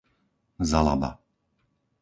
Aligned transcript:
Zalaba 0.69 1.19